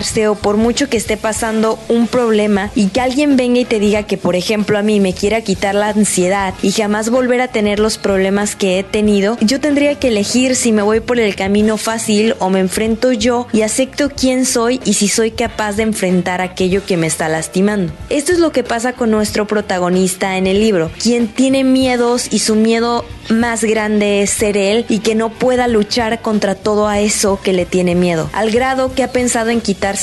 [0.00, 3.78] lastimarse o por mucho que esté pasando un problema y que alguien venga y te
[3.78, 7.48] diga que por ejemplo a mí me quiera quitar la ansiedad y jamás volver a
[7.48, 11.34] tener los problemas que he tenido, yo tendría que elegir si me voy por el
[11.36, 15.82] camino fácil o me enfrento yo y acepto quién soy y si soy capaz de
[15.82, 17.92] enfrentar aquello que me está lastimando.
[18.08, 22.38] Esto es lo que pasa con nuestro protagonista en el libro, quien tiene miedos y
[22.38, 27.00] su miedo más grande es ser él y que no pueda luchar contra todo a
[27.00, 29.60] eso que le tiene miedo, al grado que ha pensado en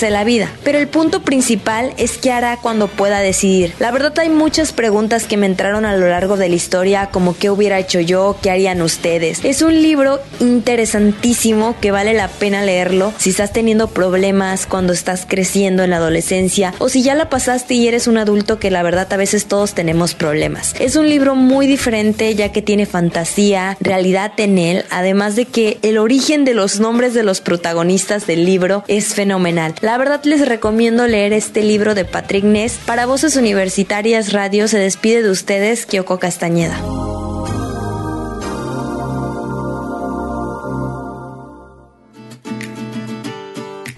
[0.09, 0.51] la vida.
[0.63, 3.73] Pero el punto principal es qué hará cuando pueda decidir.
[3.79, 7.37] La verdad hay muchas preguntas que me entraron a lo largo de la historia, como
[7.37, 9.45] qué hubiera hecho yo, qué harían ustedes.
[9.45, 15.25] Es un libro interesantísimo que vale la pena leerlo si estás teniendo problemas cuando estás
[15.27, 18.83] creciendo en la adolescencia o si ya la pasaste y eres un adulto que la
[18.83, 20.73] verdad a veces todos tenemos problemas.
[20.79, 25.77] Es un libro muy diferente ya que tiene fantasía, realidad en él, además de que
[25.83, 29.66] el origen de los nombres de los protagonistas del libro es fenomenal.
[29.82, 32.80] La verdad les recomiendo leer este libro de Patrick Ness.
[32.86, 36.77] Para Voces Universitarias Radio se despide de ustedes Kyoko Castañeda.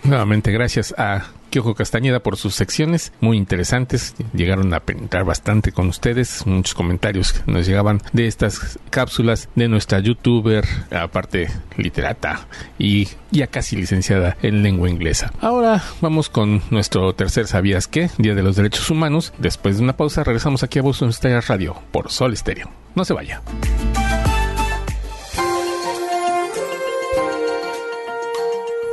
[0.03, 4.15] Nuevamente gracias a Kyoko Castañeda por sus secciones muy interesantes.
[4.33, 6.45] Llegaron a penetrar bastante con ustedes.
[6.45, 13.75] Muchos comentarios nos llegaban de estas cápsulas de nuestra youtuber, aparte literata y ya casi
[13.75, 15.31] licenciada en lengua inglesa.
[15.41, 18.09] Ahora vamos con nuestro tercer ¿Sabías qué?
[18.17, 19.33] Día de los Derechos Humanos.
[19.37, 22.69] Después de una pausa regresamos aquí a Boston Stereo Radio por Sol Stereo.
[22.95, 23.41] No se vaya.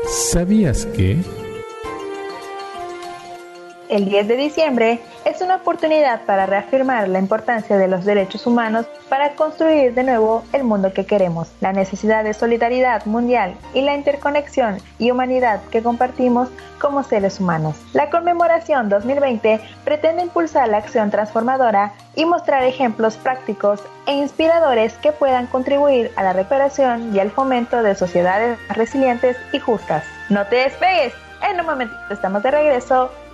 [0.07, 1.46] ¿Sabías que?
[3.89, 8.85] El 10 de diciembre es una oportunidad para reafirmar la importancia de los derechos humanos
[9.09, 13.95] para construir de nuevo el mundo que queremos, la necesidad de solidaridad mundial y la
[13.95, 16.49] interconexión y humanidad que compartimos
[16.81, 17.77] como seres humanos.
[17.93, 25.13] La conmemoración 2020 pretende impulsar la acción transformadora y mostrar ejemplos prácticos e inspiradores que
[25.13, 30.03] puedan contribuir a la reparación y al fomento de sociedades resilientes y justas.
[30.29, 31.15] No te despegues,
[31.49, 33.11] en un momento estamos de regreso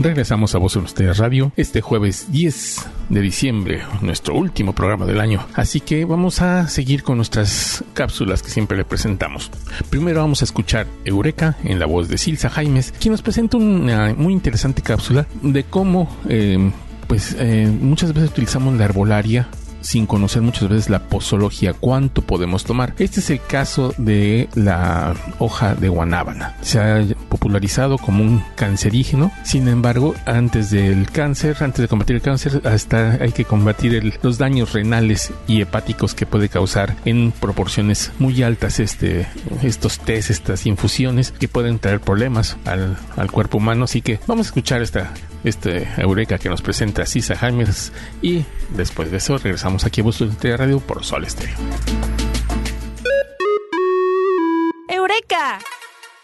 [0.00, 5.44] Regresamos a Voz Universitarias Radio este jueves 10 de diciembre, nuestro último programa del año.
[5.54, 9.50] Así que vamos a seguir con nuestras cápsulas que siempre le presentamos.
[9.90, 14.14] Primero vamos a escuchar Eureka en la voz de Silsa Jaimes, quien nos presenta una
[14.14, 16.70] muy interesante cápsula de cómo eh,
[17.08, 19.48] pues eh, muchas veces utilizamos la herbolaria
[19.80, 22.94] sin conocer muchas veces la posología, cuánto podemos tomar.
[22.98, 26.56] Este es el caso de la hoja de guanábana.
[26.62, 32.22] Se ha popularizado como un cancerígeno, sin embargo, antes del cáncer, antes de combatir el
[32.22, 38.12] cáncer, hasta hay que combatir los daños renales y hepáticos que puede causar en proporciones
[38.18, 39.26] muy altas este,
[39.62, 43.84] estos test, estas infusiones que pueden traer problemas al, al cuerpo humano.
[43.84, 45.12] Así que vamos a escuchar esta
[45.44, 48.44] este Eureka que nos presenta Sisa James y
[48.76, 51.56] después de eso regresamos aquí a Bustos de Radio por Sol Estéreo.
[54.88, 55.58] ¡Eureka!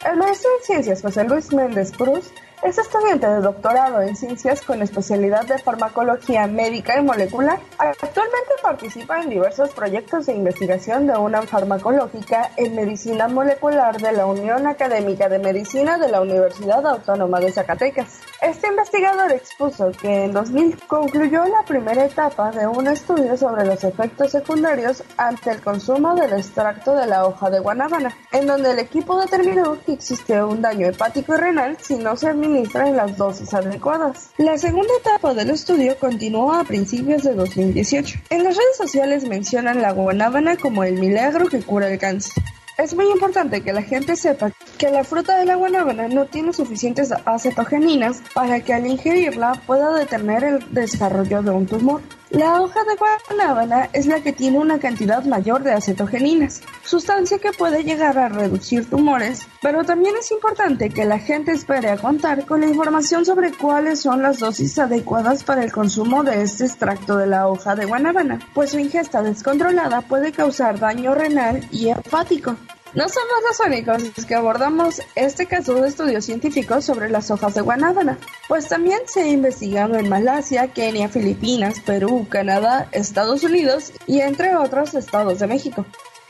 [0.04, 4.80] El maestro en ciencias José Luis Méndez Cruz es estudiante de doctorado en ciencias con
[4.80, 7.59] especialidad de farmacología médica y molecular.
[7.76, 14.24] Actualmente participa en diversos proyectos de investigación de una farmacológica en medicina molecular de la
[14.24, 18.20] Unión Académica de Medicina de la Universidad Autónoma de Zacatecas.
[18.44, 23.83] Este investigador expuso que en 2000 concluyó la primera etapa de un estudio sobre los
[23.83, 28.80] efectos secundarios ante el consumo del extracto de la hoja de guanábana, en donde el
[28.80, 33.16] equipo determinó que existe un daño hepático y renal si no se administra en las
[33.16, 34.28] dosis adecuadas.
[34.37, 38.18] La segunda etapa del estudio continuó a principios de 2018.
[38.28, 42.44] En las redes sociales mencionan la guanábana como el milagro que cura el cáncer.
[42.76, 44.50] Es muy importante que la gente sepa
[44.85, 49.94] que la fruta de la guanábana no tiene suficientes acetogeninas para que al ingerirla pueda
[49.94, 52.03] detener el desarrollo de un tumor.
[52.29, 52.94] La hoja de
[53.31, 58.29] guanábana es la que tiene una cantidad mayor de acetogeninas, sustancia que puede llegar a
[58.29, 63.25] reducir tumores, pero también es importante que la gente espere a contar con la información
[63.25, 67.75] sobre cuáles son las dosis adecuadas para el consumo de este extracto de la hoja
[67.75, 72.57] de guanábana, pues su ingesta descontrolada puede causar daño renal y hepático.
[72.94, 77.60] No somos los únicos que abordamos este caso de estudios científicos sobre las hojas de
[77.60, 84.21] guanábana, pues también se ha investigado en Malasia, Kenia, Filipinas, Perú, Canadá, Estados Unidos y
[84.21, 85.85] entre otros estados de México.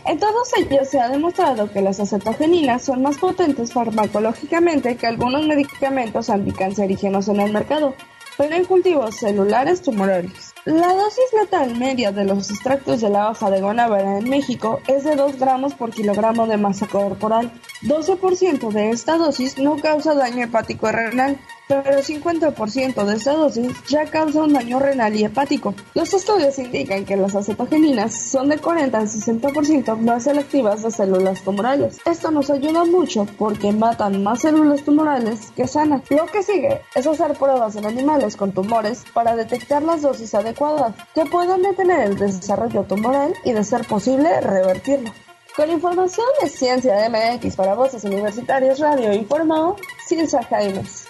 [0.07, 5.47] En todos ellos se ha demostrado que las acetogeninas son más potentes farmacológicamente que algunos
[5.47, 7.95] medicamentos anticancerígenos en el mercado,
[8.37, 10.55] pero en cultivos celulares tumorales.
[10.65, 15.05] La dosis letal media de los extractos de la hoja de guanábana en México es
[15.05, 17.53] de 2 gramos por kilogramo de masa corporal.
[17.83, 21.39] 12% de esta dosis no causa daño hepático renal,
[21.69, 25.75] pero el 50% de esta dosis ya causa un daño renal y hepático.
[25.95, 31.43] Los estudios indican que las acetogeninas son de 40 al 60% más selectivas de células
[31.43, 31.99] tumorales.
[32.05, 36.03] Esto nos ayuda mucho porque matan más células tumorales que sanas.
[36.11, 40.95] Lo que sigue es hacer pruebas en animales con tumores para detectar las dosis adecuadas
[41.15, 45.13] que puedan detener el desarrollo tumoral y de ser posible revertirlo.
[45.57, 51.04] Con información de Ciencia MX para Voces Universitarias Radio informó Silsa Jaimes.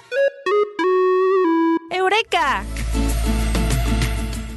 [1.94, 2.64] ¡Eureka!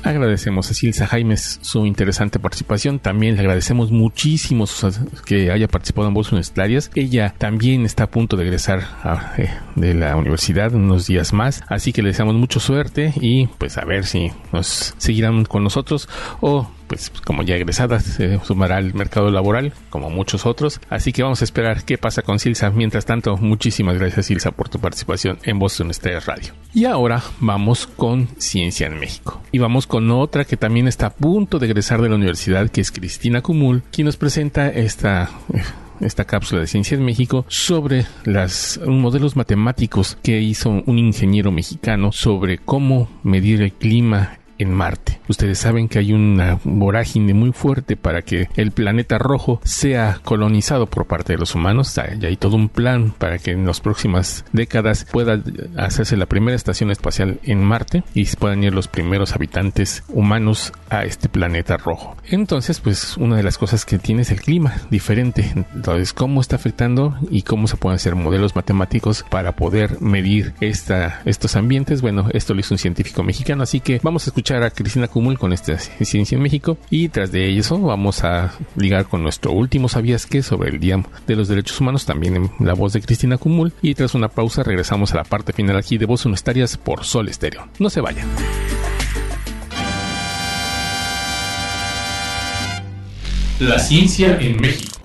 [0.04, 2.98] Agradecemos a Silsa Jaimes su interesante participación.
[2.98, 4.66] También le agradecemos muchísimo
[5.26, 6.90] que haya participado en Voces Universitarias.
[6.96, 8.84] Ella también está a punto de egresar
[9.38, 11.62] eh, de la universidad unos días más.
[11.68, 16.10] Así que le deseamos mucha suerte y pues a ver si nos seguirán con nosotros
[16.40, 20.80] o pues como ya egresada se sumará al mercado laboral como muchos otros.
[20.90, 22.70] Así que vamos a esperar qué pasa con Silsa.
[22.72, 26.54] Mientras tanto muchísimas gracias Silsa por tu participación en Boston Estrella Radio.
[26.74, 29.42] Y ahora vamos con Ciencia en México.
[29.52, 32.82] Y vamos con otra que también está a punto de egresar de la universidad que
[32.82, 35.30] es Cristina Cumul quien nos presenta esta
[36.00, 42.12] esta cápsula de Ciencia en México sobre los modelos matemáticos que hizo un ingeniero mexicano
[42.12, 45.20] sobre cómo medir el clima en Marte.
[45.28, 50.88] Ustedes saben que hay una vorágine muy fuerte para que el planeta rojo sea colonizado
[50.88, 51.98] por parte de los humanos.
[51.98, 55.42] Hay todo un plan para que en las próximas décadas pueda
[55.78, 61.04] hacerse la primera estación espacial en Marte y puedan ir los primeros habitantes humanos a
[61.04, 62.16] este planeta rojo.
[62.26, 65.54] Entonces, pues una de las cosas que tiene es el clima diferente.
[65.74, 71.22] Entonces, cómo está afectando y cómo se pueden hacer modelos matemáticos para poder medir esta,
[71.26, 72.02] estos ambientes.
[72.02, 75.38] Bueno, esto lo hizo un científico mexicano, así que vamos a escuchar a Cristina Cumul
[75.38, 79.90] con esta Ciencia en México y tras de eso vamos a ligar con nuestro último
[79.90, 83.38] Sabías que sobre el Día de los Derechos Humanos también en la voz de Cristina
[83.38, 87.04] Cumul y tras una pausa regresamos a la parte final aquí de Voz Universitarias por
[87.04, 87.68] Sol Estéreo.
[87.80, 88.28] No se vayan.
[93.60, 94.98] La ciencia en México.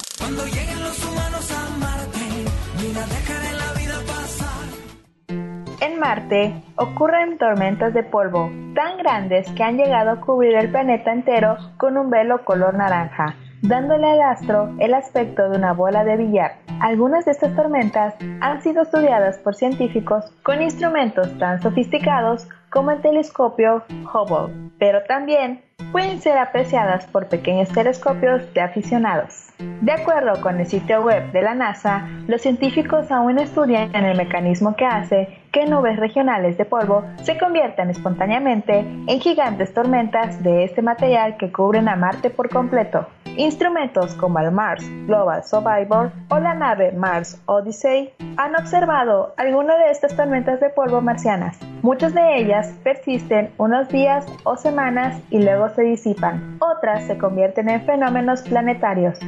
[6.02, 11.56] Marte ocurren tormentas de polvo tan grandes que han llegado a cubrir el planeta entero
[11.76, 16.56] con un velo color naranja, dándole al astro el aspecto de una bola de billar.
[16.80, 23.00] Algunas de estas tormentas han sido estudiadas por científicos con instrumentos tan sofisticados como el
[23.00, 29.48] telescopio Hubble, pero también pueden ser apreciadas por pequeños telescopios de aficionados.
[29.80, 34.76] De acuerdo con el sitio web de la NASA, los científicos aún estudian el mecanismo
[34.76, 40.82] que hace que nubes regionales de polvo se conviertan espontáneamente en gigantes tormentas de este
[40.82, 43.06] material que cubren a Marte por completo.
[43.36, 49.90] Instrumentos como el Mars Global Survivor o la nave Mars Odyssey han observado algunas de
[49.90, 51.58] estas tormentas de polvo marcianas.
[51.80, 56.58] Muchas de ellas persisten unos días o semanas y luego se disipan.
[56.60, 59.18] Otras se convierten en fenómenos planetarios.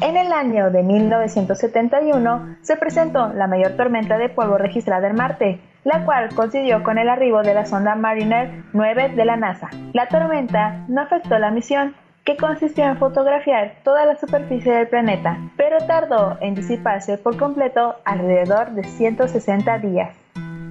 [0.00, 5.60] En el año de 1971 se presentó la mayor tormenta de polvo registrada en Marte,
[5.84, 9.68] la cual coincidió con el arribo de la sonda Mariner 9 de la NASA.
[9.92, 11.94] La tormenta no afectó la misión,
[12.24, 17.96] que consistió en fotografiar toda la superficie del planeta, pero tardó en disiparse por completo
[18.04, 20.16] alrededor de 160 días.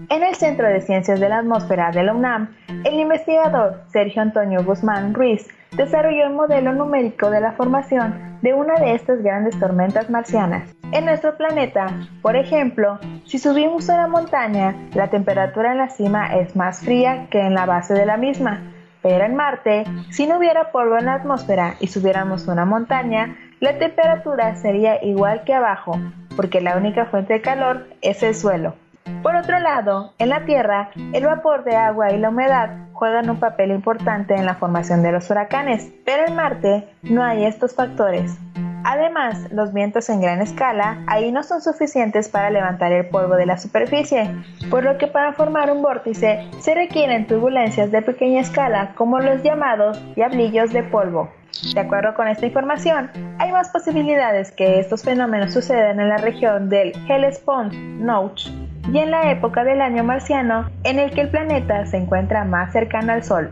[0.10, 4.64] En el Centro de Ciencias de la Atmósfera de la UNAM, el investigador Sergio Antonio
[4.64, 5.48] Guzmán Ruiz
[5.78, 10.74] desarrolló un modelo numérico de la formación de una de estas grandes tormentas marcianas.
[10.92, 11.86] En nuestro planeta,
[12.24, 17.28] por ejemplo, si subimos a la montaña, la temperatura en la cima es más fría
[17.30, 18.62] que en la base de la misma.
[19.02, 23.78] Pero en Marte, si no hubiera polvo en la atmósfera y subiéramos una montaña, la
[23.78, 26.00] temperatura sería igual que abajo,
[26.36, 28.76] porque la única fuente de calor es el suelo.
[29.24, 33.40] Por otro lado, en la Tierra, el vapor de agua y la humedad juegan un
[33.40, 38.38] papel importante en la formación de los huracanes, pero en Marte no hay estos factores.
[38.84, 43.46] Además, los vientos en gran escala ahí no son suficientes para levantar el polvo de
[43.46, 44.30] la superficie,
[44.70, 49.44] por lo que para formar un vórtice se requieren turbulencias de pequeña escala como los
[49.44, 51.30] llamados diablillos de polvo.
[51.74, 56.70] De acuerdo con esta información, hay más posibilidades que estos fenómenos sucedan en la región
[56.70, 58.50] del Hellespont-Notch
[58.94, 62.72] y en la época del año marciano en el que el planeta se encuentra más
[62.72, 63.52] cercano al Sol.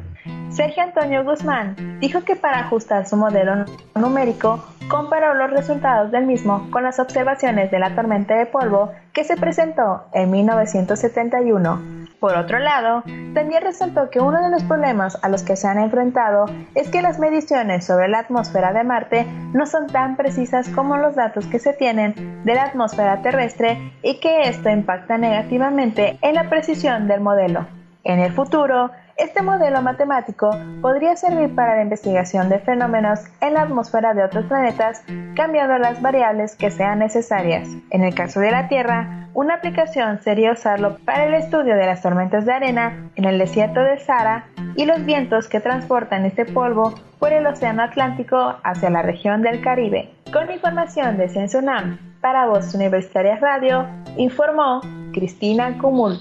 [0.50, 6.70] Sergio Antonio Guzmán dijo que para ajustar su modelo numérico comparó los resultados del mismo
[6.72, 11.98] con las observaciones de la tormenta de polvo que se presentó en 1971.
[12.20, 13.04] Por otro lado,
[13.36, 17.04] también resaltó que uno de los problemas a los que se han enfrentado es que
[17.04, 21.60] las mediciones sobre la atmósfera de Marte no son tan precisas como los datos que
[21.60, 27.22] se tienen de la atmósfera terrestre y que esto impacta negativamente en la precisión del
[27.22, 27.77] modelo.
[28.08, 30.50] En el futuro, este modelo matemático
[30.82, 35.04] podría servir para la investigación de fenómenos en la atmósfera de otros planetas,
[35.36, 37.68] cambiando las variables que sean necesarias.
[37.90, 42.02] En el caso de la Tierra, una aplicación sería usarlo para el estudio de las
[42.02, 44.46] tormentas de arena en el desierto de Sahara
[44.78, 49.60] y los vientos que transportan este polvo por el Océano Atlántico hacia la región del
[49.60, 50.14] Caribe.
[50.32, 53.86] Con información de Ciencia UNAM para Voz Universitaria Radio,
[54.16, 54.80] informó
[55.12, 56.20] Cristina Cumul.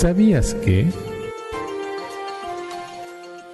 [0.00, 0.86] ¿Sabías que?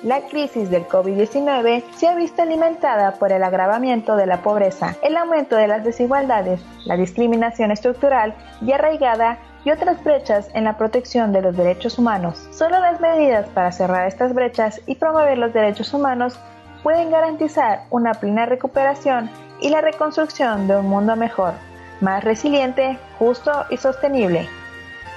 [0.02, 5.16] La crisis del COVID-19 se ha visto alimentada por el agravamiento de la pobreza, el
[5.16, 11.32] aumento de las desigualdades, la discriminación estructural y arraigada y otras brechas en la protección
[11.32, 12.46] de los derechos humanos.
[12.50, 16.38] Solo las medidas para cerrar estas brechas y promover los derechos humanos
[16.82, 19.30] pueden garantizar una plena recuperación
[19.62, 21.54] y la reconstrucción de un mundo mejor,
[22.02, 24.46] más resiliente, justo y sostenible.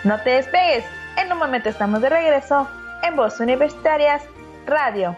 [0.05, 0.85] No te despegues,
[1.17, 2.67] en un momento estamos de regreso
[3.03, 4.21] en Voz Universitarias
[4.65, 5.15] Radio.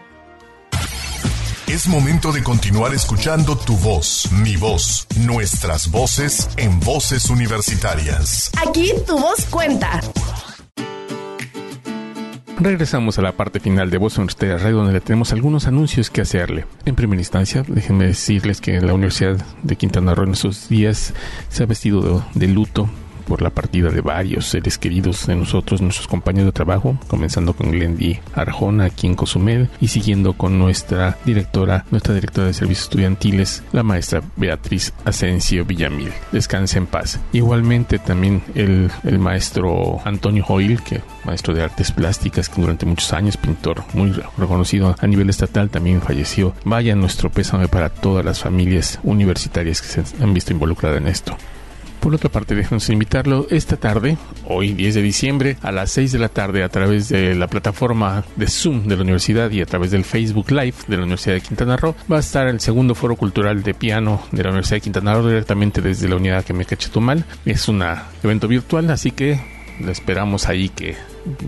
[1.66, 8.50] Es momento de continuar escuchando tu voz, mi voz, nuestras voces en voces universitarias.
[8.66, 10.00] Aquí tu voz cuenta.
[12.58, 16.20] Regresamos a la parte final de Voz Universitarias Radio donde le tenemos algunos anuncios que
[16.20, 16.66] hacerle.
[16.84, 21.14] En primera instancia, déjenme decirles que la Universidad de Quintana Roo en estos días
[21.48, 22.90] se ha vestido de luto
[23.30, 27.70] por la partida de varios seres queridos de nosotros, nuestros compañeros de trabajo, comenzando con
[27.70, 33.62] Glendy Arjona aquí en Cozumel y siguiendo con nuestra directora, nuestra directora de servicios estudiantiles,
[33.70, 36.10] la maestra Beatriz Asensio Villamil.
[36.32, 37.20] Descanse en paz.
[37.32, 43.12] Igualmente también el, el maestro Antonio Hoyle, que maestro de artes plásticas, que durante muchos
[43.12, 46.52] años, pintor muy reconocido a nivel estatal, también falleció.
[46.64, 51.36] Vaya nuestro pésame para todas las familias universitarias que se han visto involucradas en esto.
[52.00, 56.18] Por otra parte, déjenos invitarlo esta tarde, hoy 10 de diciembre, a las 6 de
[56.18, 59.90] la tarde, a través de la plataforma de Zoom de la universidad y a través
[59.90, 63.16] del Facebook Live de la Universidad de Quintana Roo, va a estar el segundo foro
[63.16, 66.64] cultural de piano de la Universidad de Quintana Roo directamente desde la unidad que me
[66.64, 67.24] Chetumal.
[67.44, 67.84] Es un
[68.22, 69.38] evento virtual, así que
[69.80, 70.96] lo esperamos ahí que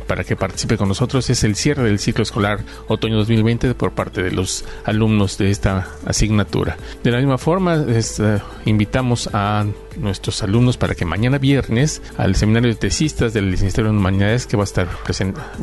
[0.07, 4.23] para que participe con nosotros es el cierre del ciclo escolar otoño 2020 por parte
[4.23, 6.77] de los alumnos de esta asignatura.
[7.03, 8.03] De la misma forma, eh,
[8.65, 9.65] invitamos a
[9.97, 14.57] nuestros alumnos para que mañana viernes al seminario de tesistas del Licenciado de Humanidades que
[14.57, 14.89] va a estar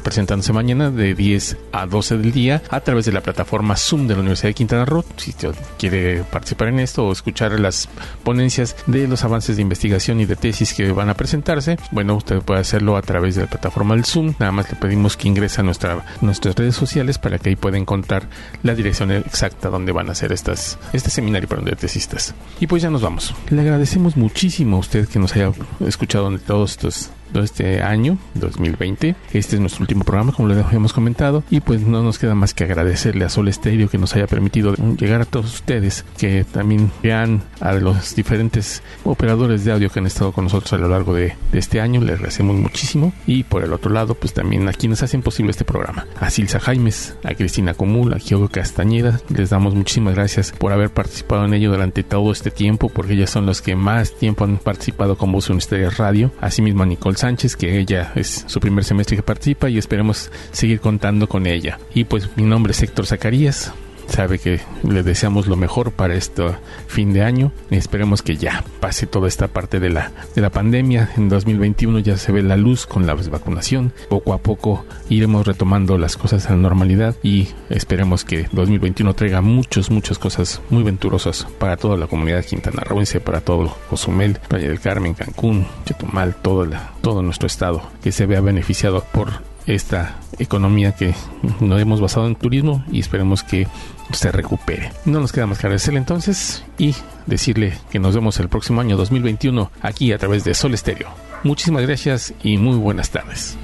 [0.03, 4.13] presentándose mañana de 10 a 12 del día a través de la plataforma Zoom de
[4.13, 5.03] la Universidad de Quintana Roo.
[5.17, 5.33] Si
[5.77, 7.89] quiere participar en esto o escuchar las
[8.23, 12.39] ponencias de los avances de investigación y de tesis que van a presentarse, bueno, usted
[12.41, 14.33] puede hacerlo a través de la plataforma Zoom.
[14.39, 17.77] Nada más le pedimos que ingrese a nuestra, nuestras redes sociales para que ahí pueda
[17.77, 18.27] encontrar
[18.63, 22.33] la dirección exacta donde van a hacer estas, este seminario para de tesistas.
[22.59, 23.33] Y pues ya nos vamos.
[23.49, 25.51] Le agradecemos muchísimo a usted que nos haya
[25.85, 29.15] escuchado en todos estos este año 2020.
[29.33, 32.53] Este es nuestro último programa, como les habíamos comentado, y pues no nos queda más
[32.53, 36.91] que agradecerle a Sol Estéreo que nos haya permitido llegar a todos ustedes, que también
[37.03, 41.13] vean a los diferentes operadores de audio que han estado con nosotros a lo largo
[41.13, 42.01] de, este año.
[42.01, 43.13] Les agradecemos muchísimo.
[43.25, 46.07] Y por el otro lado, pues también a quienes hacen posible este programa.
[46.19, 50.91] A Silsa Jaimes, a Cristina Comul, a Giogo Castañeda, les damos muchísimas gracias por haber
[50.91, 54.57] participado en ello durante todo este tiempo, porque ellas son los que más tiempo han
[54.57, 56.31] participado con Voz Universitaria Radio.
[56.39, 60.79] Asimismo a Nicole Sánchez, que ella es su primer semestre que participa y esperemos seguir
[60.79, 61.79] contando con ella.
[61.93, 63.73] Y pues mi nombre es Héctor Zacarías
[64.09, 66.43] sabe que le deseamos lo mejor para este
[66.87, 67.51] fin de año.
[67.69, 71.11] Esperemos que ya pase toda esta parte de la, de la pandemia.
[71.17, 73.93] En 2021 ya se ve la luz con la vacunación.
[74.09, 79.41] Poco a poco iremos retomando las cosas a la normalidad y esperemos que 2021 traiga
[79.41, 84.79] muchas, muchas cosas muy venturosas para toda la comunidad quintanarroense, para todo Cozumel, Playa del
[84.79, 90.93] Carmen, Cancún, Chetumal, todo, la, todo nuestro estado, que se vea beneficiado por esta economía
[90.93, 91.13] que
[91.59, 93.67] nos hemos basado en turismo y esperemos que
[94.11, 94.91] se recupere.
[95.05, 96.95] No nos queda más que agradecerle entonces y
[97.25, 101.09] decirle que nos vemos el próximo año 2021 aquí a través de Sol Estéreo.
[101.43, 103.57] Muchísimas gracias y muy buenas tardes.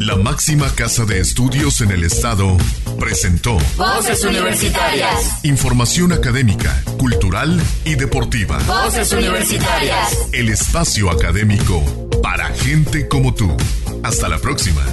[0.00, 2.56] La máxima casa de estudios en el estado
[3.00, 5.44] presentó Voces Universitarias.
[5.44, 8.58] Información académica, cultural y deportiva.
[8.60, 10.28] Voces Universitarias.
[10.32, 11.82] El espacio académico
[12.22, 13.50] para gente como tú.
[14.04, 14.84] Hasta la próxima.